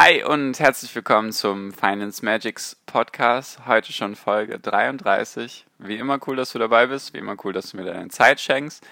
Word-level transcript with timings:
Hi 0.00 0.22
und 0.22 0.60
herzlich 0.60 0.94
willkommen 0.94 1.32
zum 1.32 1.72
Finance 1.72 2.24
Magics 2.24 2.76
Podcast. 2.86 3.66
Heute 3.66 3.92
schon 3.92 4.14
Folge 4.14 4.60
33. 4.60 5.66
Wie 5.78 5.96
immer 5.96 6.20
cool, 6.24 6.36
dass 6.36 6.52
du 6.52 6.60
dabei 6.60 6.86
bist. 6.86 7.14
Wie 7.14 7.18
immer 7.18 7.34
cool, 7.42 7.52
dass 7.52 7.72
du 7.72 7.78
mir 7.78 7.84
deine 7.84 8.06
Zeit 8.06 8.38
schenkst. 8.38 8.86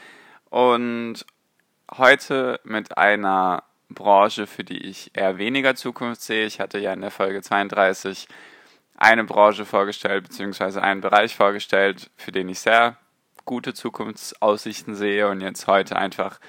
Und 0.51 1.25
heute 1.97 2.59
mit 2.65 2.99
einer 2.99 3.63
Branche, 3.89 4.49
für 4.49 4.65
die 4.65 4.79
ich 4.79 5.13
eher 5.15 5.39
weniger 5.39 5.77
Zukunft 5.77 6.23
sehe. 6.23 6.45
Ich 6.45 6.59
hatte 6.59 6.81
ja 6.81 6.93
in 6.93 7.03
der 7.03 7.13
Folge 7.13 7.41
32 7.41 8.27
eine 8.97 9.23
Branche 9.23 9.65
vorgestellt, 9.65 10.25
beziehungsweise 10.25 10.83
einen 10.83 11.03
Bereich 11.03 11.37
vorgestellt, 11.37 12.11
für 12.17 12.33
den 12.33 12.49
ich 12.49 12.59
sehr 12.59 12.97
gute 13.45 13.75
Zukunftsaussichten 13.75 14.97
sehe. 14.97 15.29
Und 15.29 15.41
jetzt 15.41 15.69
heute 15.69 15.95
einfach 15.95 16.41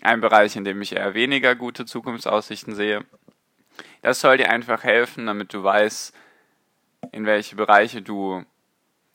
ein 0.00 0.20
Bereich, 0.20 0.54
in 0.54 0.62
dem 0.62 0.80
ich 0.80 0.94
eher 0.94 1.14
weniger 1.14 1.56
gute 1.56 1.86
Zukunftsaussichten 1.86 2.76
sehe. 2.76 3.04
Das 4.02 4.20
soll 4.20 4.36
dir 4.36 4.50
einfach 4.50 4.84
helfen, 4.84 5.26
damit 5.26 5.52
du 5.52 5.62
weißt, 5.62 6.14
in 7.12 7.26
welche 7.26 7.56
Bereiche 7.56 8.02
du 8.02 8.44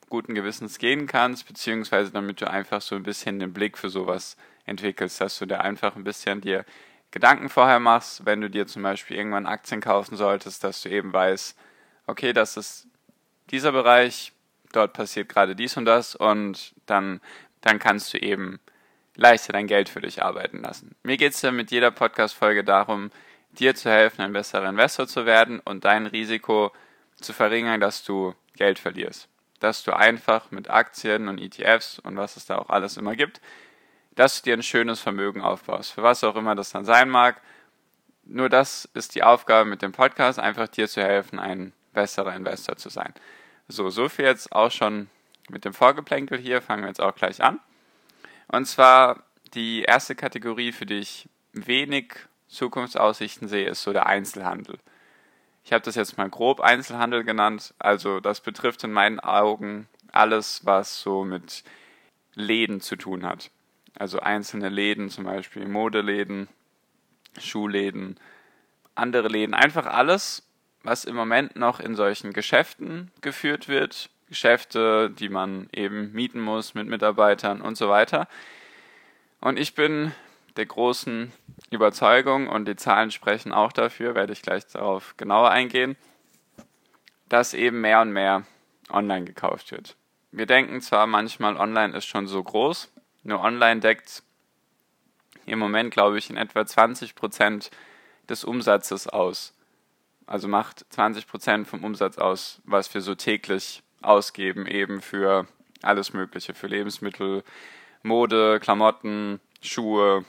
guten 0.09 0.35
Gewissens 0.35 0.77
gehen 0.77 1.07
kannst, 1.07 1.47
beziehungsweise 1.47 2.11
damit 2.11 2.41
du 2.41 2.49
einfach 2.49 2.81
so 2.81 2.95
ein 2.95 3.03
bisschen 3.03 3.39
den 3.39 3.53
Blick 3.53 3.77
für 3.77 3.89
sowas 3.89 4.37
entwickelst, 4.65 5.21
dass 5.21 5.39
du 5.39 5.45
dir 5.45 5.61
einfach 5.61 5.95
ein 5.95 6.03
bisschen 6.03 6.41
dir 6.41 6.65
Gedanken 7.11 7.49
vorher 7.49 7.79
machst, 7.79 8.25
wenn 8.25 8.41
du 8.41 8.49
dir 8.49 8.67
zum 8.67 8.83
Beispiel 8.83 9.17
irgendwann 9.17 9.45
Aktien 9.45 9.81
kaufen 9.81 10.15
solltest, 10.15 10.63
dass 10.63 10.81
du 10.81 10.89
eben 10.89 11.11
weißt, 11.11 11.57
okay, 12.07 12.31
das 12.33 12.57
ist 12.57 12.87
dieser 13.49 13.71
Bereich, 13.73 14.31
dort 14.71 14.93
passiert 14.93 15.27
gerade 15.27 15.55
dies 15.55 15.75
und 15.75 15.85
das 15.85 16.15
und 16.15 16.73
dann, 16.85 17.19
dann 17.59 17.79
kannst 17.79 18.13
du 18.13 18.17
eben 18.17 18.59
leichter 19.15 19.53
dein 19.53 19.67
Geld 19.67 19.89
für 19.89 20.01
dich 20.01 20.23
arbeiten 20.23 20.61
lassen. 20.61 20.95
Mir 21.03 21.17
geht 21.17 21.33
es 21.33 21.41
ja 21.41 21.51
mit 21.51 21.71
jeder 21.71 21.91
Podcast-Folge 21.91 22.63
darum, 22.63 23.11
dir 23.59 23.75
zu 23.75 23.89
helfen, 23.89 24.21
ein 24.21 24.33
besserer 24.33 24.69
Investor 24.69 25.07
zu 25.07 25.25
werden 25.25 25.59
und 25.59 25.85
dein 25.85 26.05
Risiko 26.05 26.71
zu 27.19 27.33
verringern, 27.33 27.81
dass 27.81 28.03
du 28.03 28.33
Geld 28.55 28.79
verlierst. 28.79 29.27
Dass 29.59 29.83
du 29.83 29.95
einfach 29.95 30.51
mit 30.51 30.69
Aktien 30.69 31.27
und 31.27 31.39
ETFs 31.39 31.99
und 31.99 32.17
was 32.17 32.37
es 32.37 32.45
da 32.45 32.57
auch 32.57 32.69
alles 32.69 32.97
immer 32.97 33.15
gibt, 33.15 33.41
dass 34.15 34.41
du 34.41 34.49
dir 34.49 34.57
ein 34.57 34.63
schönes 34.63 34.99
Vermögen 34.99 35.41
aufbaust. 35.41 35.93
Für 35.93 36.03
was 36.03 36.23
auch 36.23 36.35
immer 36.35 36.55
das 36.55 36.71
dann 36.71 36.85
sein 36.85 37.09
mag. 37.09 37.41
Nur 38.23 38.49
das 38.49 38.89
ist 38.93 39.15
die 39.15 39.23
Aufgabe 39.23 39.69
mit 39.69 39.81
dem 39.81 39.91
Podcast, 39.91 40.39
einfach 40.39 40.67
dir 40.67 40.87
zu 40.87 41.01
helfen, 41.01 41.39
ein 41.39 41.73
besserer 41.93 42.35
Investor 42.35 42.77
zu 42.77 42.89
sein. 42.89 43.13
So, 43.67 43.89
so 43.89 44.09
viel 44.09 44.25
jetzt 44.25 44.51
auch 44.51 44.71
schon 44.71 45.09
mit 45.49 45.65
dem 45.65 45.73
Vorgeplänkel 45.73 46.37
hier. 46.37 46.61
Fangen 46.61 46.83
wir 46.83 46.89
jetzt 46.89 47.01
auch 47.01 47.15
gleich 47.15 47.41
an. 47.43 47.59
Und 48.47 48.65
zwar 48.65 49.23
die 49.53 49.83
erste 49.83 50.15
Kategorie, 50.15 50.71
für 50.71 50.85
die 50.85 50.99
ich 50.99 51.29
wenig 51.53 52.15
Zukunftsaussichten 52.51 53.47
sehe, 53.47 53.69
ist 53.69 53.81
so 53.81 53.93
der 53.93 54.05
Einzelhandel. 54.05 54.77
Ich 55.63 55.73
habe 55.73 55.83
das 55.83 55.95
jetzt 55.95 56.17
mal 56.17 56.29
grob 56.29 56.59
Einzelhandel 56.59 57.23
genannt. 57.23 57.73
Also 57.79 58.19
das 58.19 58.41
betrifft 58.41 58.83
in 58.83 58.91
meinen 58.91 59.19
Augen 59.19 59.87
alles, 60.11 60.65
was 60.65 61.01
so 61.01 61.23
mit 61.23 61.63
Läden 62.33 62.81
zu 62.81 62.95
tun 62.95 63.25
hat. 63.25 63.51
Also 63.97 64.19
einzelne 64.19 64.69
Läden, 64.69 65.09
zum 65.09 65.25
Beispiel 65.25 65.67
Modeläden, 65.67 66.47
Schuhläden, 67.39 68.19
andere 68.95 69.27
Läden, 69.27 69.53
einfach 69.53 69.85
alles, 69.85 70.43
was 70.83 71.05
im 71.05 71.15
Moment 71.15 71.55
noch 71.55 71.79
in 71.79 71.95
solchen 71.95 72.33
Geschäften 72.33 73.11
geführt 73.21 73.67
wird. 73.67 74.09
Geschäfte, 74.27 75.09
die 75.09 75.29
man 75.29 75.67
eben 75.73 76.13
mieten 76.13 76.39
muss 76.39 76.73
mit 76.73 76.87
Mitarbeitern 76.87 77.61
und 77.61 77.75
so 77.75 77.89
weiter. 77.89 78.27
Und 79.41 79.59
ich 79.59 79.75
bin 79.75 80.13
der 80.57 80.65
großen 80.65 81.31
Überzeugung, 81.69 82.47
und 82.47 82.67
die 82.67 82.75
Zahlen 82.75 83.11
sprechen 83.11 83.53
auch 83.53 83.71
dafür, 83.71 84.15
werde 84.15 84.33
ich 84.33 84.41
gleich 84.41 84.67
darauf 84.67 85.15
genauer 85.17 85.51
eingehen, 85.51 85.95
dass 87.29 87.53
eben 87.53 87.81
mehr 87.81 88.01
und 88.01 88.11
mehr 88.11 88.43
online 88.89 89.25
gekauft 89.25 89.71
wird. 89.71 89.95
Wir 90.31 90.45
denken 90.45 90.81
zwar 90.81 91.07
manchmal, 91.07 91.57
online 91.57 91.95
ist 91.95 92.05
schon 92.05 92.27
so 92.27 92.43
groß, 92.43 92.91
nur 93.23 93.41
online 93.41 93.79
deckt 93.79 94.23
im 95.45 95.59
Moment, 95.59 95.91
glaube 95.91 96.17
ich, 96.17 96.29
in 96.29 96.37
etwa 96.37 96.65
20 96.65 97.15
Prozent 97.15 97.71
des 98.29 98.43
Umsatzes 98.43 99.07
aus. 99.07 99.53
Also 100.27 100.47
macht 100.47 100.85
20 100.89 101.27
Prozent 101.27 101.67
vom 101.67 101.83
Umsatz 101.83 102.17
aus, 102.17 102.61
was 102.63 102.93
wir 102.93 103.01
so 103.01 103.15
täglich 103.15 103.83
ausgeben, 104.01 104.65
eben 104.65 105.01
für 105.01 105.47
alles 105.81 106.13
Mögliche, 106.13 106.53
für 106.53 106.67
Lebensmittel, 106.67 107.43
Mode, 108.03 108.59
Klamotten, 108.59 109.39
Schuhe, 109.61 110.25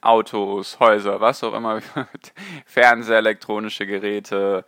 Autos, 0.00 0.80
Häuser, 0.80 1.20
was 1.20 1.44
auch 1.44 1.54
immer, 1.54 1.80
Fernseher, 2.66 3.18
elektronische 3.18 3.86
Geräte, 3.86 4.64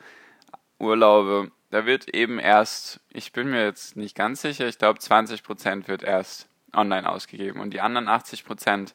Urlaube. 0.78 1.50
Da 1.70 1.86
wird 1.86 2.14
eben 2.14 2.38
erst, 2.38 3.00
ich 3.10 3.32
bin 3.32 3.50
mir 3.50 3.64
jetzt 3.64 3.96
nicht 3.96 4.14
ganz 4.14 4.42
sicher, 4.42 4.66
ich 4.66 4.78
glaube 4.78 4.98
20% 4.98 5.88
wird 5.88 6.02
erst 6.02 6.48
online 6.74 7.08
ausgegeben 7.08 7.60
und 7.60 7.70
die 7.70 7.80
anderen 7.80 8.08
80% 8.08 8.92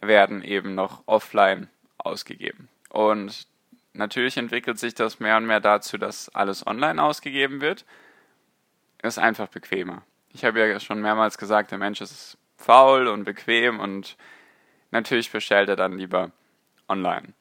werden 0.00 0.42
eben 0.42 0.74
noch 0.74 1.02
offline 1.06 1.68
ausgegeben. 1.98 2.68
Und 2.88 3.46
natürlich 3.92 4.36
entwickelt 4.36 4.78
sich 4.78 4.94
das 4.94 5.20
mehr 5.20 5.36
und 5.36 5.46
mehr 5.46 5.60
dazu, 5.60 5.98
dass 5.98 6.28
alles 6.28 6.66
online 6.66 7.02
ausgegeben 7.02 7.60
wird. 7.60 7.84
Ist 9.02 9.18
einfach 9.18 9.48
bequemer. 9.48 10.02
Ich 10.28 10.44
habe 10.44 10.60
ja 10.60 10.80
schon 10.80 11.00
mehrmals 11.00 11.38
gesagt, 11.38 11.72
der 11.72 11.78
Mensch 11.78 12.00
ist 12.00 12.38
faul 12.56 13.08
und 13.08 13.24
bequem 13.24 13.80
und 13.80 14.16
natürlich 14.92 15.30
bestellt 15.32 15.68
er 15.68 15.76
dann 15.76 15.98
lieber 15.98 16.30
online. 16.88 17.34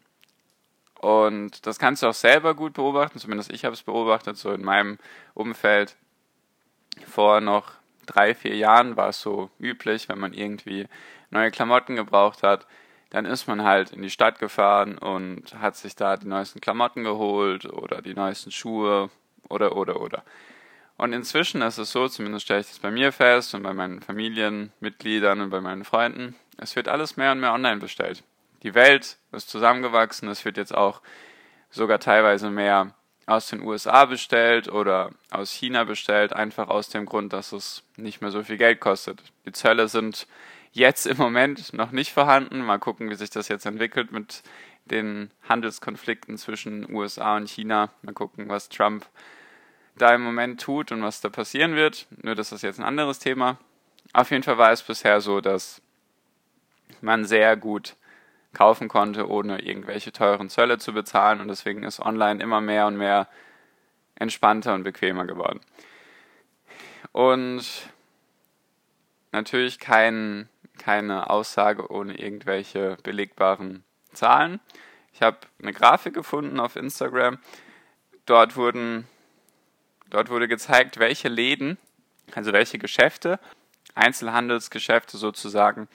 Und 0.99 1.65
das 1.65 1.79
kannst 1.79 2.03
du 2.03 2.07
auch 2.07 2.13
selber 2.13 2.53
gut 2.53 2.73
beobachten, 2.73 3.19
zumindest 3.19 3.51
ich 3.51 3.65
habe 3.65 3.73
es 3.73 3.83
beobachtet, 3.83 4.37
so 4.37 4.51
in 4.51 4.63
meinem 4.63 4.97
Umfeld. 5.33 5.95
Vor 7.07 7.41
noch 7.41 7.71
drei, 8.05 8.35
vier 8.35 8.55
Jahren 8.55 8.97
war 8.97 9.09
es 9.09 9.21
so 9.21 9.49
üblich, 9.59 10.09
wenn 10.09 10.19
man 10.19 10.33
irgendwie 10.33 10.87
neue 11.29 11.51
Klamotten 11.51 11.95
gebraucht 11.95 12.43
hat, 12.43 12.67
dann 13.09 13.25
ist 13.25 13.47
man 13.47 13.63
halt 13.63 13.91
in 13.91 14.01
die 14.01 14.09
Stadt 14.09 14.39
gefahren 14.39 14.97
und 14.97 15.59
hat 15.59 15.75
sich 15.75 15.95
da 15.95 16.17
die 16.17 16.27
neuesten 16.27 16.61
Klamotten 16.61 17.03
geholt 17.03 17.65
oder 17.65 18.01
die 18.01 18.13
neuesten 18.13 18.51
Schuhe 18.51 19.09
oder, 19.49 19.75
oder, 19.75 20.01
oder. 20.01 20.23
Und 21.01 21.13
inzwischen 21.13 21.63
ist 21.63 21.79
es 21.79 21.91
so, 21.91 22.07
zumindest 22.07 22.45
stelle 22.45 22.59
ich 22.59 22.67
das 22.67 22.77
bei 22.77 22.91
mir 22.91 23.11
fest 23.11 23.55
und 23.55 23.63
bei 23.63 23.73
meinen 23.73 24.03
Familienmitgliedern 24.03 25.41
und 25.41 25.49
bei 25.49 25.59
meinen 25.59 25.83
Freunden, 25.83 26.35
es 26.57 26.75
wird 26.75 26.87
alles 26.87 27.17
mehr 27.17 27.31
und 27.31 27.39
mehr 27.39 27.53
online 27.53 27.79
bestellt. 27.79 28.23
Die 28.61 28.75
Welt 28.75 29.17
ist 29.31 29.49
zusammengewachsen, 29.49 30.29
es 30.29 30.45
wird 30.45 30.57
jetzt 30.57 30.75
auch 30.75 31.01
sogar 31.71 31.97
teilweise 31.97 32.51
mehr 32.51 32.93
aus 33.25 33.47
den 33.47 33.63
USA 33.63 34.05
bestellt 34.05 34.71
oder 34.71 35.09
aus 35.31 35.49
China 35.49 35.85
bestellt, 35.85 36.33
einfach 36.33 36.67
aus 36.67 36.89
dem 36.89 37.07
Grund, 37.07 37.33
dass 37.33 37.51
es 37.51 37.81
nicht 37.97 38.21
mehr 38.21 38.29
so 38.29 38.43
viel 38.43 38.57
Geld 38.57 38.79
kostet. 38.79 39.23
Die 39.47 39.53
Zölle 39.53 39.87
sind 39.87 40.27
jetzt 40.71 41.07
im 41.07 41.17
Moment 41.17 41.73
noch 41.73 41.89
nicht 41.89 42.13
vorhanden. 42.13 42.61
Mal 42.61 42.77
gucken, 42.77 43.09
wie 43.09 43.15
sich 43.15 43.31
das 43.31 43.47
jetzt 43.47 43.65
entwickelt 43.65 44.11
mit 44.11 44.43
den 44.85 45.31
Handelskonflikten 45.49 46.37
zwischen 46.37 46.93
USA 46.93 47.37
und 47.37 47.49
China. 47.49 47.89
Mal 48.03 48.13
gucken, 48.13 48.49
was 48.49 48.69
Trump 48.69 49.07
da 50.01 50.15
im 50.15 50.21
Moment 50.21 50.61
tut 50.61 50.91
und 50.91 51.03
was 51.03 51.21
da 51.21 51.29
passieren 51.29 51.75
wird. 51.75 52.07
Nur 52.23 52.35
das 52.35 52.51
ist 52.51 52.63
jetzt 52.63 52.79
ein 52.79 52.85
anderes 52.85 53.19
Thema. 53.19 53.57
Auf 54.13 54.31
jeden 54.31 54.43
Fall 54.43 54.57
war 54.57 54.71
es 54.71 54.81
bisher 54.81 55.21
so, 55.21 55.41
dass 55.41 55.81
man 57.01 57.25
sehr 57.25 57.55
gut 57.55 57.95
kaufen 58.53 58.87
konnte, 58.87 59.29
ohne 59.29 59.61
irgendwelche 59.61 60.11
teuren 60.11 60.49
Zölle 60.49 60.77
zu 60.77 60.93
bezahlen. 60.93 61.39
Und 61.39 61.47
deswegen 61.47 61.83
ist 61.83 61.99
online 61.99 62.41
immer 62.41 62.61
mehr 62.61 62.87
und 62.87 62.97
mehr 62.97 63.27
entspannter 64.15 64.73
und 64.73 64.83
bequemer 64.83 65.25
geworden. 65.25 65.61
Und 67.11 67.63
natürlich 69.31 69.79
kein, 69.79 70.49
keine 70.77 71.29
Aussage 71.29 71.91
ohne 71.91 72.19
irgendwelche 72.19 72.97
belegbaren 73.03 73.83
Zahlen. 74.13 74.59
Ich 75.13 75.21
habe 75.21 75.37
eine 75.61 75.73
Grafik 75.73 76.13
gefunden 76.13 76.59
auf 76.59 76.75
Instagram. 76.75 77.37
Dort 78.25 78.55
wurden 78.55 79.07
dort 80.11 80.29
wurde 80.29 80.47
gezeigt, 80.47 80.99
welche 80.99 81.27
Läden, 81.27 81.77
also 82.35 82.53
welche 82.53 82.77
Geschäfte, 82.77 83.39
Einzelhandelsgeschäfte 83.95 85.17
sozusagen, 85.17 85.87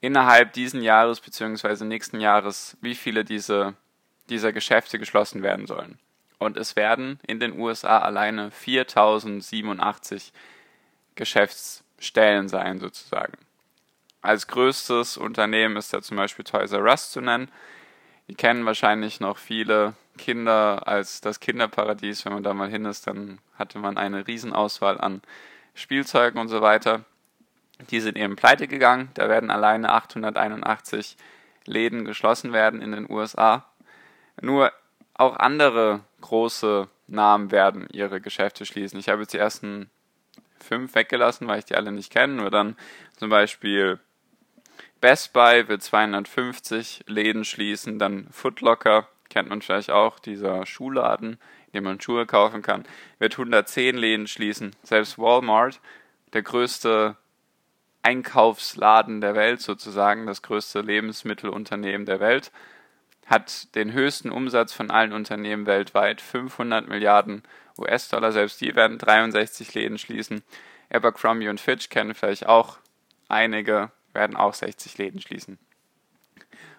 innerhalb 0.00 0.52
diesen 0.52 0.82
Jahres 0.82 1.20
bzw. 1.20 1.84
nächsten 1.84 2.20
Jahres, 2.20 2.76
wie 2.80 2.96
viele 2.96 3.24
diese 3.24 3.74
dieser 4.28 4.52
Geschäfte 4.52 4.98
geschlossen 4.98 5.42
werden 5.42 5.66
sollen. 5.66 5.98
Und 6.38 6.56
es 6.56 6.76
werden 6.76 7.20
in 7.26 7.40
den 7.40 7.58
USA 7.58 7.98
alleine 7.98 8.50
4087 8.50 10.32
Geschäftsstellen 11.14 12.48
sein, 12.48 12.80
sozusagen. 12.80 13.38
Als 14.20 14.46
größtes 14.46 15.16
Unternehmen 15.16 15.76
ist 15.76 15.92
da 15.92 16.02
zum 16.02 16.16
Beispiel 16.16 16.44
Toys 16.44 16.72
R 16.72 16.82
Us 16.84 17.10
zu 17.10 17.20
nennen. 17.20 17.50
Die 18.28 18.34
kennen 18.34 18.64
wahrscheinlich 18.64 19.20
noch 19.20 19.36
viele 19.36 19.94
Kinder 20.16 20.86
als 20.86 21.20
das 21.20 21.40
Kinderparadies. 21.40 22.24
Wenn 22.24 22.32
man 22.32 22.42
da 22.42 22.54
mal 22.54 22.70
hin 22.70 22.84
ist, 22.84 23.06
dann 23.06 23.38
hatte 23.58 23.78
man 23.78 23.96
eine 23.96 24.26
Riesenauswahl 24.26 25.00
an 25.00 25.22
Spielzeugen 25.74 26.40
und 26.40 26.48
so 26.48 26.60
weiter. 26.60 27.04
Die 27.90 28.00
sind 28.00 28.16
eben 28.16 28.36
pleite 28.36 28.68
gegangen. 28.68 29.10
Da 29.14 29.28
werden 29.28 29.50
alleine 29.50 29.92
881 29.92 31.16
Läden 31.66 32.04
geschlossen 32.04 32.52
werden 32.52 32.80
in 32.80 32.92
den 32.92 33.10
USA. 33.10 33.66
Nur 34.40 34.72
auch 35.14 35.36
andere 35.36 36.00
große 36.20 36.88
Namen 37.06 37.50
werden 37.50 37.88
ihre 37.92 38.20
Geschäfte 38.20 38.66
schließen. 38.66 38.98
Ich 38.98 39.08
habe 39.08 39.22
jetzt 39.22 39.32
die 39.32 39.38
ersten 39.38 39.90
fünf 40.60 40.94
weggelassen, 40.94 41.46
weil 41.46 41.58
ich 41.58 41.64
die 41.64 41.76
alle 41.76 41.92
nicht 41.92 42.12
kenne. 42.12 42.34
Nur 42.34 42.50
dann 42.50 42.76
zum 43.16 43.30
Beispiel 43.30 43.98
Best 45.00 45.32
Buy 45.32 45.68
wird 45.68 45.82
250 45.82 47.04
Läden 47.06 47.44
schließen, 47.44 47.98
dann 47.98 48.28
Footlocker, 48.30 49.08
kennt 49.34 49.48
man 49.48 49.62
vielleicht 49.62 49.90
auch, 49.90 50.20
dieser 50.20 50.64
Schuhladen, 50.64 51.38
in 51.66 51.72
dem 51.74 51.84
man 51.84 52.00
Schuhe 52.00 52.24
kaufen 52.24 52.62
kann, 52.62 52.84
wird 53.18 53.32
110 53.32 53.96
Läden 53.96 54.28
schließen. 54.28 54.76
Selbst 54.84 55.18
Walmart, 55.18 55.80
der 56.32 56.42
größte 56.42 57.16
Einkaufsladen 58.02 59.20
der 59.20 59.34
Welt 59.34 59.60
sozusagen, 59.60 60.26
das 60.26 60.42
größte 60.42 60.82
Lebensmittelunternehmen 60.82 62.06
der 62.06 62.20
Welt, 62.20 62.52
hat 63.26 63.74
den 63.74 63.92
höchsten 63.92 64.30
Umsatz 64.30 64.72
von 64.72 64.92
allen 64.92 65.12
Unternehmen 65.12 65.66
weltweit, 65.66 66.20
500 66.20 66.88
Milliarden 66.88 67.42
US-Dollar. 67.76 68.30
Selbst 68.30 68.60
die 68.60 68.76
werden 68.76 68.98
63 68.98 69.74
Läden 69.74 69.98
schließen. 69.98 70.44
Abercrombie 70.92 71.48
und 71.48 71.60
Fitch 71.60 71.88
kennen 71.88 72.14
vielleicht 72.14 72.46
auch 72.46 72.78
einige, 73.26 73.90
werden 74.12 74.36
auch 74.36 74.54
60 74.54 74.96
Läden 74.96 75.20
schließen. 75.20 75.58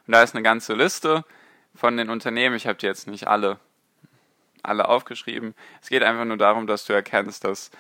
Und 0.08 0.14
da 0.14 0.24
ist 0.24 0.36
eine 0.36 0.44
ganze 0.44 0.74
Liste 0.74 1.26
von 1.76 1.98
den 1.98 2.10
Unternehmen. 2.10 2.56
Ich 2.56 2.68
habe 2.68 2.78
die 2.78 2.86
jetzt 2.86 3.08
nicht 3.08 3.28
alle, 3.28 3.60
alle 4.64 4.88
aufgeschrieben. 4.88 5.54
Es 5.82 5.90
geht 5.90 6.04
einfach 6.04 6.26
nur 6.26 6.38
darum, 6.38 6.68
dass 6.68 6.86
du 6.86 6.94
erkennst, 6.94 7.44
dass 7.44 7.72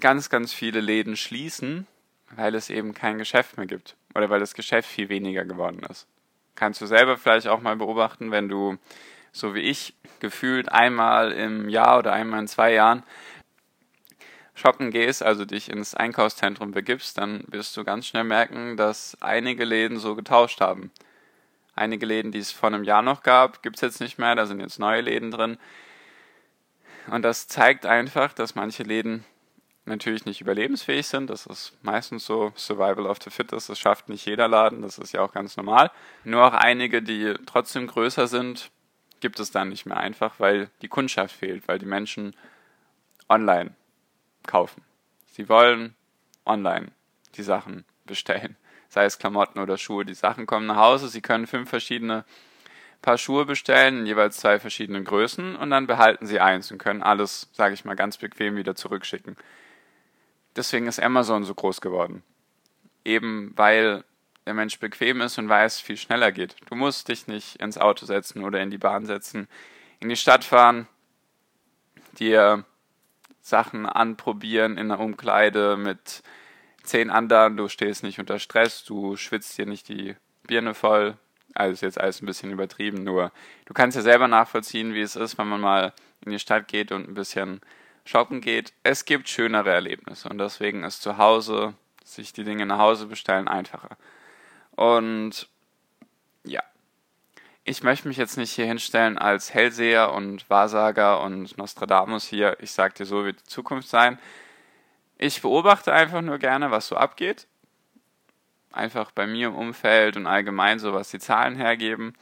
ganz, 0.00 0.30
ganz 0.30 0.52
viele 0.52 0.80
Läden 0.80 1.16
schließen, 1.16 1.86
weil 2.34 2.54
es 2.54 2.70
eben 2.70 2.94
kein 2.94 3.18
Geschäft 3.18 3.56
mehr 3.56 3.66
gibt 3.66 3.96
oder 4.14 4.30
weil 4.30 4.40
das 4.40 4.54
Geschäft 4.54 4.88
viel 4.88 5.08
weniger 5.08 5.44
geworden 5.44 5.80
ist 5.88 6.06
kannst 6.54 6.80
du 6.80 6.86
selber 6.86 7.16
vielleicht 7.16 7.48
auch 7.48 7.60
mal 7.60 7.76
beobachten, 7.76 8.30
wenn 8.30 8.48
du, 8.48 8.78
so 9.32 9.54
wie 9.54 9.60
ich, 9.60 9.94
gefühlt 10.20 10.70
einmal 10.70 11.32
im 11.32 11.68
Jahr 11.68 11.98
oder 11.98 12.12
einmal 12.12 12.40
in 12.40 12.48
zwei 12.48 12.72
Jahren 12.72 13.02
shoppen 14.54 14.90
gehst, 14.90 15.22
also 15.22 15.44
dich 15.44 15.70
ins 15.70 15.94
Einkaufszentrum 15.94 16.72
begibst, 16.72 17.18
dann 17.18 17.44
wirst 17.48 17.76
du 17.76 17.84
ganz 17.84 18.06
schnell 18.06 18.24
merken, 18.24 18.76
dass 18.76 19.16
einige 19.20 19.64
Läden 19.64 19.98
so 19.98 20.14
getauscht 20.14 20.60
haben. 20.60 20.90
Einige 21.74 22.06
Läden, 22.06 22.32
die 22.32 22.38
es 22.38 22.52
vor 22.52 22.68
einem 22.68 22.84
Jahr 22.84 23.02
noch 23.02 23.22
gab, 23.22 23.62
gibt 23.62 23.76
es 23.76 23.82
jetzt 23.82 24.00
nicht 24.00 24.18
mehr, 24.18 24.34
da 24.34 24.46
sind 24.46 24.60
jetzt 24.60 24.78
neue 24.78 25.00
Läden 25.00 25.30
drin. 25.30 25.58
Und 27.08 27.22
das 27.22 27.48
zeigt 27.48 27.86
einfach, 27.86 28.32
dass 28.32 28.54
manche 28.54 28.82
Läden 28.82 29.24
natürlich 29.84 30.24
nicht 30.24 30.40
überlebensfähig 30.40 31.06
sind. 31.06 31.28
Das 31.28 31.46
ist 31.46 31.72
meistens 31.82 32.24
so 32.24 32.52
Survival 32.56 33.06
of 33.06 33.18
the 33.22 33.30
Fittest. 33.30 33.68
Das 33.68 33.78
schafft 33.78 34.08
nicht 34.08 34.24
jeder 34.26 34.48
Laden. 34.48 34.82
Das 34.82 34.98
ist 34.98 35.12
ja 35.12 35.22
auch 35.22 35.32
ganz 35.32 35.56
normal. 35.56 35.90
Nur 36.24 36.44
auch 36.46 36.52
einige, 36.52 37.02
die 37.02 37.34
trotzdem 37.46 37.86
größer 37.86 38.28
sind, 38.28 38.70
gibt 39.20 39.40
es 39.40 39.50
dann 39.50 39.68
nicht 39.70 39.86
mehr 39.86 39.96
einfach, 39.96 40.34
weil 40.38 40.70
die 40.82 40.88
Kundschaft 40.88 41.34
fehlt, 41.34 41.66
weil 41.68 41.78
die 41.78 41.86
Menschen 41.86 42.36
online 43.28 43.74
kaufen. 44.46 44.82
Sie 45.26 45.48
wollen 45.48 45.94
online 46.44 46.92
die 47.36 47.42
Sachen 47.42 47.84
bestellen. 48.04 48.56
Sei 48.92 49.06
es 49.06 49.18
Klamotten 49.18 49.58
oder 49.58 49.78
Schuhe. 49.78 50.04
Die 50.04 50.12
Sachen 50.12 50.44
kommen 50.44 50.66
nach 50.66 50.76
Hause. 50.76 51.08
Sie 51.08 51.22
können 51.22 51.46
fünf 51.46 51.70
verschiedene 51.70 52.26
Paar 53.00 53.16
Schuhe 53.16 53.46
bestellen, 53.46 54.04
jeweils 54.04 54.36
zwei 54.36 54.60
verschiedenen 54.60 55.04
Größen 55.04 55.56
und 55.56 55.70
dann 55.70 55.86
behalten 55.86 56.26
sie 56.26 56.40
eins 56.40 56.70
und 56.70 56.76
können 56.76 57.02
alles, 57.02 57.48
sage 57.54 57.72
ich 57.72 57.86
mal, 57.86 57.96
ganz 57.96 58.18
bequem 58.18 58.54
wieder 58.54 58.74
zurückschicken. 58.74 59.38
Deswegen 60.56 60.86
ist 60.88 61.02
Amazon 61.02 61.44
so 61.44 61.54
groß 61.54 61.80
geworden. 61.80 62.22
Eben 63.02 63.54
weil 63.56 64.04
der 64.44 64.52
Mensch 64.52 64.78
bequem 64.78 65.22
ist 65.22 65.38
und 65.38 65.48
weil 65.48 65.64
es 65.64 65.80
viel 65.80 65.96
schneller 65.96 66.30
geht. 66.30 66.54
Du 66.68 66.74
musst 66.74 67.08
dich 67.08 67.26
nicht 67.26 67.56
ins 67.62 67.78
Auto 67.78 68.04
setzen 68.04 68.44
oder 68.44 68.60
in 68.60 68.70
die 68.70 68.76
Bahn 68.76 69.06
setzen, 69.06 69.48
in 70.00 70.10
die 70.10 70.16
Stadt 70.16 70.44
fahren, 70.44 70.86
dir 72.18 72.66
Sachen 73.40 73.86
anprobieren 73.86 74.76
in 74.76 74.90
der 74.90 75.00
Umkleide 75.00 75.78
mit 75.78 76.22
zehn 76.84 77.10
anderen, 77.10 77.56
du 77.56 77.68
stehst 77.68 78.02
nicht 78.02 78.18
unter 78.18 78.38
Stress, 78.38 78.84
du 78.84 79.16
schwitzt 79.16 79.56
dir 79.58 79.66
nicht 79.66 79.88
die 79.88 80.16
Birne 80.44 80.74
voll. 80.74 81.16
Also 81.54 81.72
ist 81.72 81.82
jetzt 81.82 82.00
alles 82.00 82.22
ein 82.22 82.26
bisschen 82.26 82.50
übertrieben, 82.50 83.04
nur 83.04 83.30
du 83.66 83.74
kannst 83.74 83.96
ja 83.96 84.02
selber 84.02 84.26
nachvollziehen, 84.26 84.94
wie 84.94 85.02
es 85.02 85.16
ist, 85.16 85.36
wenn 85.36 85.48
man 85.48 85.60
mal 85.60 85.92
in 86.24 86.32
die 86.32 86.38
Stadt 86.38 86.66
geht 86.66 86.92
und 86.92 87.08
ein 87.08 87.14
bisschen 87.14 87.60
shoppen 88.04 88.40
geht, 88.40 88.72
es 88.82 89.04
gibt 89.04 89.28
schönere 89.28 89.70
Erlebnisse 89.70 90.28
und 90.28 90.38
deswegen 90.38 90.84
ist 90.84 91.02
zu 91.02 91.18
Hause, 91.18 91.74
sich 92.04 92.32
die 92.32 92.44
Dinge 92.44 92.66
nach 92.66 92.78
Hause 92.78 93.06
bestellen, 93.06 93.48
einfacher. 93.48 93.96
Und 94.72 95.48
ja, 96.44 96.62
ich 97.64 97.82
möchte 97.82 98.08
mich 98.08 98.16
jetzt 98.16 98.36
nicht 98.36 98.52
hier 98.52 98.66
hinstellen 98.66 99.18
als 99.18 99.54
Hellseher 99.54 100.12
und 100.12 100.48
Wahrsager 100.50 101.22
und 101.22 101.56
Nostradamus 101.58 102.26
hier, 102.26 102.56
ich 102.60 102.72
sag 102.72 102.94
dir, 102.94 103.04
so 103.04 103.24
wird 103.24 103.40
die 103.40 103.44
Zukunft 103.44 103.88
sein. 103.88 104.18
Ich 105.24 105.40
beobachte 105.40 105.92
einfach 105.92 106.20
nur 106.20 106.38
gerne, 106.38 106.72
was 106.72 106.88
so 106.88 106.96
abgeht. 106.96 107.46
Einfach 108.72 109.12
bei 109.12 109.24
mir 109.24 109.46
im 109.46 109.54
Umfeld 109.54 110.16
und 110.16 110.26
allgemein 110.26 110.80
so, 110.80 110.94
was 110.94 111.12
die 111.12 111.20
Zahlen 111.20 111.54
hergeben. 111.54 112.14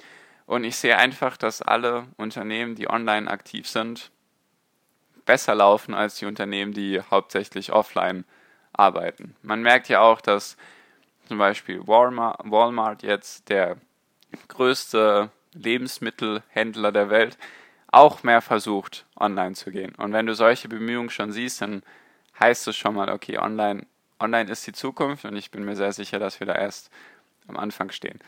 Und 0.45 0.65
ich 0.65 0.77
sehe 0.77 0.99
einfach, 0.99 1.39
dass 1.39 1.63
alle 1.63 2.09
Unternehmen, 2.19 2.75
die 2.75 2.91
online 2.91 3.31
aktiv 3.31 3.67
sind, 3.67 4.11
besser 5.25 5.55
laufen 5.55 5.95
als 5.95 6.17
die 6.17 6.27
Unternehmen, 6.27 6.75
die 6.75 7.01
hauptsächlich 7.01 7.73
offline 7.73 8.27
arbeiten. 8.75 9.35
Man 9.41 9.63
merkt 9.63 9.89
ja 9.89 10.03
auch, 10.03 10.21
dass 10.21 10.59
zum 11.27 11.39
Beispiel 11.39 11.81
Walmart, 11.87 13.03
jetzt 13.03 13.49
der 13.49 13.79
größte 14.49 15.31
Lebensmittelhändler 15.55 16.93
der 16.93 17.09
Welt 17.09 17.39
auch 17.87 18.25
mehr 18.25 18.43
versucht, 18.43 19.07
online 19.19 19.55
zu 19.55 19.71
gehen. 19.71 19.95
Und 19.95 20.13
wenn 20.13 20.27
du 20.27 20.35
solche 20.35 20.69
Bemühungen 20.69 21.09
schon 21.09 21.33
siehst, 21.33 21.63
dann 21.63 21.83
heißt 22.41 22.67
es 22.69 22.77
schon 22.77 22.95
mal, 22.95 23.11
okay, 23.11 23.39
online, 23.39 23.87
online 24.19 24.51
ist 24.51 24.67
die 24.67 24.73
Zukunft 24.73 25.25
und 25.25 25.37
ich 25.37 25.51
bin 25.51 25.65
mir 25.65 25.77
sehr 25.77 25.93
sicher, 25.93 26.19
dass 26.19 26.41
wir 26.41 26.47
da 26.47 26.55
erst 26.55 26.91
am 27.47 27.57
Anfang 27.57 27.91
stehen. 27.91 28.19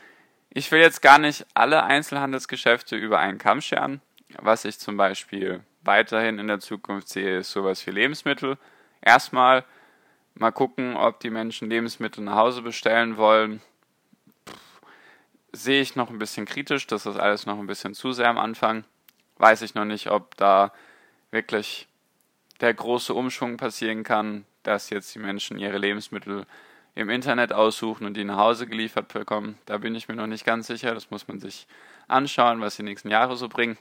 Ich 0.49 0.71
will 0.71 0.79
jetzt 0.79 1.01
gar 1.01 1.17
nicht 1.17 1.45
alle 1.55 1.83
Einzelhandelsgeschäfte 1.83 2.95
über 2.95 3.19
einen 3.19 3.39
Kamm 3.39 3.61
scheren. 3.61 4.01
Was 4.39 4.65
ich 4.65 4.79
zum 4.79 4.97
Beispiel 4.97 5.63
weiterhin 5.81 6.39
in 6.39 6.47
der 6.47 6.59
Zukunft 6.59 7.09
sehe, 7.09 7.39
ist 7.39 7.51
sowas 7.51 7.85
wie 7.85 7.91
Lebensmittel. 7.91 8.57
Erstmal 9.01 9.65
mal 10.35 10.51
gucken, 10.51 10.95
ob 10.95 11.19
die 11.19 11.29
Menschen 11.29 11.69
Lebensmittel 11.69 12.23
nach 12.23 12.35
Hause 12.35 12.61
bestellen 12.61 13.17
wollen. 13.17 13.61
Sehe 15.51 15.81
ich 15.81 15.95
noch 15.95 16.09
ein 16.09 16.19
bisschen 16.19 16.45
kritisch, 16.45 16.87
das 16.87 17.05
ist 17.05 17.17
alles 17.17 17.45
noch 17.45 17.59
ein 17.59 17.67
bisschen 17.67 17.93
zu 17.93 18.11
sehr 18.11 18.29
am 18.29 18.37
Anfang. 18.37 18.85
Weiß 19.37 19.61
ich 19.61 19.75
noch 19.75 19.85
nicht, 19.85 20.09
ob 20.09 20.35
da 20.37 20.71
wirklich 21.31 21.87
der 22.63 22.73
große 22.73 23.13
Umschwung 23.13 23.57
passieren 23.57 24.03
kann, 24.03 24.45
dass 24.63 24.89
jetzt 24.89 25.13
die 25.13 25.19
Menschen 25.19 25.59
ihre 25.59 25.77
Lebensmittel 25.77 26.45
im 26.95 27.09
Internet 27.09 27.51
aussuchen 27.51 28.05
und 28.05 28.15
die 28.15 28.23
nach 28.23 28.37
Hause 28.37 28.67
geliefert 28.67 29.09
bekommen. 29.09 29.57
Da 29.65 29.79
bin 29.79 29.95
ich 29.95 30.07
mir 30.07 30.15
noch 30.15 30.27
nicht 30.27 30.45
ganz 30.45 30.67
sicher. 30.67 30.93
Das 30.93 31.11
muss 31.11 31.27
man 31.27 31.41
sich 31.41 31.67
anschauen, 32.07 32.61
was 32.61 32.77
die 32.77 32.83
nächsten 32.83 33.09
Jahre 33.09 33.35
so 33.35 33.49
bringen. 33.49 33.77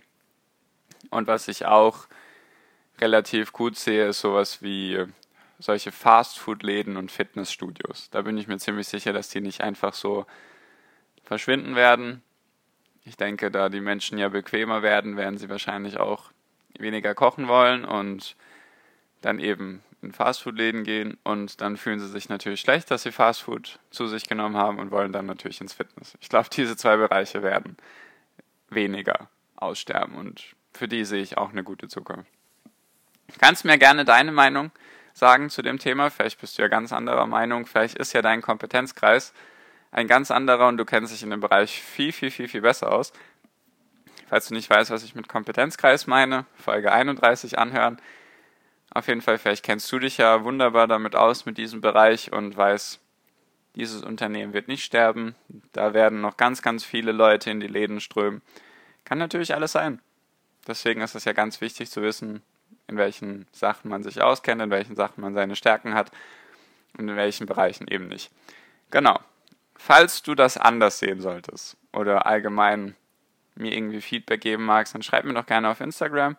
Und 1.11 1.29
was 1.29 1.47
ich 1.47 1.65
auch 1.65 2.09
relativ 3.01 3.53
gut 3.53 3.77
sehe, 3.77 4.09
ist 4.09 4.21
sowas 4.21 4.63
wie 4.63 5.07
solche 5.61 5.93
Fastfood-Läden 5.93 6.97
und 6.97 7.13
Fitnessstudios. 7.13 8.11
Da 8.11 8.23
bin 8.23 8.37
ich 8.37 8.49
mir 8.49 8.59
ziemlich 8.59 8.89
sicher, 8.89 9.13
dass 9.13 9.29
die 9.29 9.41
nicht 9.41 9.61
einfach 9.61 9.95
so 9.95 10.27
verschwinden 11.23 11.77
werden. 11.77 12.21
Ich 13.05 13.17
denke, 13.17 13.53
da 13.53 13.69
die 13.69 13.81
Menschen 13.81 14.19
ja 14.19 14.29
bequemer 14.29 14.83
werden, 14.83 15.17
werden 15.17 15.39
sie 15.39 15.49
wahrscheinlich 15.49 15.99
auch 15.99 16.33
weniger 16.77 17.15
kochen 17.15 17.47
wollen 17.47 17.85
und 17.85 18.35
dann 19.23 19.39
eben 19.39 19.83
in 20.03 20.13
Fastfood-Läden 20.13 20.85
gehen 20.85 21.17
und 21.23 21.61
dann 21.61 21.77
fühlen 21.77 22.01
sie 22.01 22.09
sich 22.09 22.29
natürlich 22.29 22.61
schlecht, 22.61 22.91
dass 22.91 23.05
sie 23.05 23.13
Fastfood 23.13 23.79
zu 23.91 24.09
sich 24.09 24.29
genommen 24.29 24.57
haben 24.57 24.79
und 24.79 24.91
wollen 24.91 25.13
dann 25.13 25.27
natürlich 25.27 25.61
ins 25.61 25.73
Fitness. 25.73 26.19
Ich 26.21 26.29
glaube, 26.29 26.49
diese 26.53 26.77
zwei 26.77 26.97
Bereiche 26.97 27.43
werden 27.43 27.77
weniger 28.69 29.29
aussterben 29.57 30.17
und 30.17 30.55
für 30.73 30.89
die 30.89 31.05
sehe 31.05 31.23
ich 31.23 31.39
auch 31.39 31.51
eine 31.51 31.63
gute 31.63 31.89
Zukunft. 31.89 32.31
Kannst 33.39 33.65
mir 33.65 33.79
gerne 33.79 34.05
deine 34.05 34.33
Meinung 34.33 34.73
sagen 35.15 35.51
zu 35.51 35.63
dem 35.63 35.79
Thema. 35.79 36.11
Vielleicht 36.11 36.41
bist 36.41 36.59
du 36.59 36.63
ja 36.63 36.69
ganz 36.69 36.93
anderer 36.93 37.27
Meinung. 37.27 37.67
Vielleicht 37.67 37.97
ist 37.97 38.13
ja 38.13 38.23
dein 38.23 38.43
Kompetenzkreis 38.43 39.33
ein 39.91 40.09
ganz 40.09 40.31
anderer 40.31 40.69
und 40.69 40.79
du 40.79 40.85
kennst 40.85 41.13
dich 41.13 41.23
in 41.23 41.31
dem 41.31 41.41
Bereich 41.41 41.83
viel, 41.83 42.13
viel, 42.13 42.31
viel, 42.31 42.49
viel 42.49 42.63
besser 42.63 42.91
aus. 42.93 43.13
Falls 44.29 44.49
du 44.49 44.55
nicht 44.55 44.71
weißt, 44.71 44.91
was 44.91 45.05
ich 45.05 45.15
mit 45.15 45.29
Kompetenzkreis 45.29 46.07
meine, 46.07 46.47
Folge 46.57 46.91
31 46.91 47.59
anhören. 47.59 47.99
Auf 48.95 49.09
jeden 49.09 49.23
Fall, 49.23 49.39
vielleicht 49.39 49.65
kennst 49.65 49.91
du 49.91 49.99
dich 49.99 50.19
ja 50.19 50.45
wunderbar 50.45 50.87
damit 50.87 51.17
aus 51.17 51.47
mit 51.47 51.57
diesem 51.57 51.81
Bereich 51.81 52.33
und 52.33 52.57
weißt, 52.57 53.01
dieses 53.75 54.03
Unternehmen 54.03 54.53
wird 54.53 54.69
nicht 54.69 54.85
sterben. 54.85 55.35
Da 55.73 55.95
werden 55.95 56.21
noch 56.21 56.37
ganz, 56.37 56.61
ganz 56.61 56.85
viele 56.85 57.13
Leute 57.13 57.51
in 57.51 57.61
die 57.61 57.69
Läden 57.69 58.01
strömen. 58.01 58.43
Kann 59.05 59.19
natürlich 59.19 59.55
alles 59.55 59.73
sein. 59.73 60.01
Deswegen 60.67 61.01
ist 61.01 61.15
es 61.15 61.25
ja 61.25 61.33
ganz 61.33 61.61
wichtig 61.61 61.91
zu 61.91 62.03
wissen, 62.03 62.43
in 62.87 62.99
welchen 62.99 63.47
Sachen 63.53 63.89
man 63.89 64.03
sich 64.03 64.21
auskennt, 64.21 64.61
in 64.61 64.71
welchen 64.71 64.95
Sachen 64.95 65.23
man 65.23 65.35
seine 65.35 65.57
Stärken 65.57 65.95
hat 65.95 66.11
und 66.99 67.09
in 67.09 67.17
welchen 67.17 67.47
Bereichen 67.47 67.89
eben 67.89 68.09
nicht. 68.09 68.31
Genau. 68.91 69.19
Falls 69.75 70.23
du 70.23 70.35
das 70.35 70.59
anders 70.59 70.99
sehen 70.99 71.21
solltest 71.21 71.77
oder 71.93 72.27
allgemein 72.27 72.95
mir 73.55 73.73
irgendwie 73.73 74.01
Feedback 74.01 74.43
geben 74.43 74.65
magst, 74.65 74.95
dann 74.95 75.03
schreib 75.03 75.25
mir 75.25 75.35
doch 75.35 75.47
gerne 75.47 75.71
auf 75.71 75.81
Instagram 75.81 76.37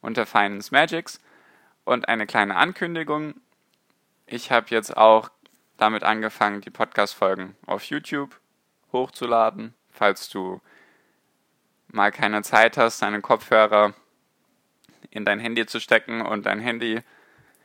unter 0.00 0.26
Finance 0.26 0.70
Magics. 0.72 1.20
Und 1.84 2.08
eine 2.08 2.26
kleine 2.26 2.56
Ankündigung. 2.56 3.34
Ich 4.26 4.52
habe 4.52 4.66
jetzt 4.70 4.96
auch 4.96 5.30
damit 5.76 6.04
angefangen, 6.04 6.60
die 6.60 6.70
Podcast-Folgen 6.70 7.56
auf 7.66 7.84
YouTube 7.84 8.38
hochzuladen. 8.92 9.74
Falls 9.90 10.28
du 10.28 10.60
mal 11.88 12.12
keine 12.12 12.42
Zeit 12.42 12.76
hast, 12.76 13.02
deine 13.02 13.20
Kopfhörer 13.20 13.94
in 15.10 15.24
dein 15.24 15.40
Handy 15.40 15.66
zu 15.66 15.80
stecken 15.80 16.22
und 16.22 16.46
dein 16.46 16.60
Handy 16.60 17.00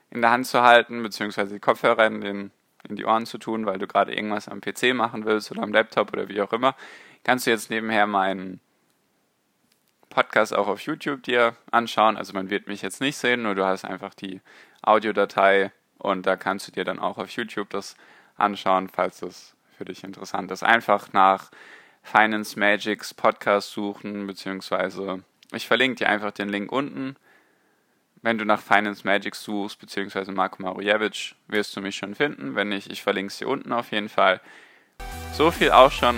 in 0.10 0.22
der 0.22 0.32
Hand 0.32 0.48
zu 0.48 0.64
halten, 0.64 1.04
beziehungsweise 1.04 1.54
die 1.54 1.60
Kopfhörer 1.60 2.08
in, 2.08 2.22
den, 2.22 2.52
in 2.90 2.96
die 2.96 3.06
Ohren 3.06 3.26
zu 3.26 3.38
tun, 3.38 3.66
weil 3.66 3.78
du 3.78 3.88
gerade 3.88 4.16
irgendwas 4.16 4.48
am 4.48 4.62
PC 4.62 4.94
machen 4.94 5.26
willst 5.26 5.52
oder 5.52 5.62
am 5.62 5.72
Laptop 5.72 6.12
oder 6.12 6.28
wie 6.28 6.42
auch 6.42 6.54
immer, 6.54 6.76
kannst 7.24 7.46
du 7.46 7.52
jetzt 7.52 7.70
nebenher 7.70 8.08
meinen 8.08 8.60
Podcast 10.10 10.56
auch 10.56 10.68
auf 10.68 10.82
YouTube 10.82 11.24
dir 11.24 11.56
anschauen. 11.72 12.18
Also 12.18 12.34
man 12.34 12.50
wird 12.50 12.68
mich 12.68 12.82
jetzt 12.82 13.02
nicht 13.02 13.18
sehen, 13.18 13.44
nur 13.44 13.56
du 13.56 13.66
hast 13.66 13.86
einfach 13.86 14.14
die 14.14 14.42
Audiodatei 14.82 15.72
und 15.98 16.26
da 16.26 16.36
kannst 16.36 16.68
du 16.68 16.72
dir 16.72 16.84
dann 16.84 17.00
auch 17.00 17.18
auf 17.18 17.30
YouTube 17.30 17.70
das 17.70 17.96
anschauen, 18.36 18.90
falls 18.90 19.20
das 19.20 19.56
für 19.78 19.86
dich 19.86 20.04
interessant 20.04 20.52
ist. 20.52 20.64
Einfach 20.64 21.14
nach 21.14 21.52
Finance 22.04 22.58
Magics 22.58 23.14
Podcast 23.14 23.72
suchen, 23.72 24.28
beziehungsweise 24.28 25.24
ich 25.54 25.68
verlinke 25.68 25.98
dir 25.98 26.10
einfach 26.10 26.32
den 26.32 26.50
Link 26.50 26.72
unten. 26.72 27.16
Wenn 28.22 28.38
du 28.38 28.46
nach 28.46 28.62
Finance 28.62 29.06
Magics 29.06 29.44
suchst, 29.44 29.80
beziehungsweise 29.80 30.32
Marko 30.32 30.62
Marujewicz, 30.62 31.36
wirst 31.48 31.76
du 31.76 31.82
mich 31.82 31.96
schon 31.96 32.16
finden. 32.16 32.56
Wenn 32.56 32.70
nicht, 32.70 32.92
ich 32.92 33.04
verlinke 33.04 33.32
es 33.32 33.38
dir 33.38 33.48
unten 33.48 33.72
auf 33.72 33.92
jeden 33.92 34.10
Fall. 34.10 34.42
So 35.34 35.52
viel 35.52 35.72
auch 35.72 35.92
schon 35.92 36.16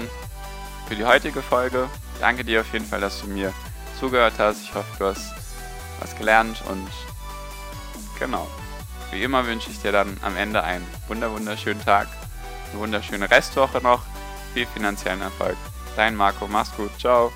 für 0.88 0.96
die 0.96 1.06
heutige 1.06 1.42
Folge. 1.42 1.90
Danke 2.20 2.44
dir 2.44 2.62
auf 2.62 2.74
jeden 2.74 2.86
Fall, 2.86 3.02
dass 3.02 3.22
du 3.22 3.28
mir 3.28 3.54
zugehört 4.00 4.34
hast. 4.40 4.64
Ich 4.64 4.74
hoffe, 4.74 4.88
du 4.98 5.06
hast 5.06 5.34
was 6.00 6.16
gelernt 6.16 6.64
und 6.70 6.88
genau. 8.18 8.48
Wie 9.12 9.24
immer 9.24 9.46
wünsche 9.46 9.72
ich 9.72 9.82
dir 9.82 9.92
dann 9.92 10.18
am 10.22 10.38
Ende 10.38 10.64
einen 10.64 10.86
wunderschönen 11.08 11.84
Tag, 11.84 12.08
eine 12.72 12.80
wunderschöne 12.80 13.30
Restwoche 13.30 13.80
noch, 13.80 14.04
viel 14.54 14.68
finanziellen 14.68 15.22
Erfolg. 15.22 15.58
Dein 15.96 16.16
Marco, 16.16 16.48
mach's 16.48 16.72
gut, 16.76 16.92
ciao. 17.00 17.32